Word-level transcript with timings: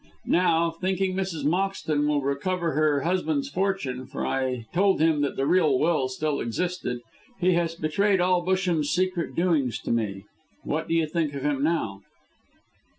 Now, 0.25 0.71
thinking 0.71 1.13
Mrs. 1.13 1.45
Moxton 1.45 2.07
will 2.07 2.23
recover 2.23 2.71
her 2.71 3.01
husband's 3.01 3.49
fortune 3.49 4.07
for 4.07 4.25
I 4.25 4.65
told 4.73 4.99
him 4.99 5.21
that 5.21 5.35
the 5.35 5.45
real 5.45 5.77
will 5.77 6.07
still 6.07 6.39
existed 6.39 7.01
he 7.39 7.51
has 7.51 7.75
betrayed 7.75 8.19
all 8.19 8.43
Busham's 8.43 8.89
secret 8.89 9.35
doings 9.35 9.77
to 9.81 9.91
me. 9.91 10.23
What 10.63 10.87
do 10.87 10.95
you 10.95 11.05
think 11.05 11.35
of 11.35 11.43
him 11.43 11.63
now?" 11.63 12.01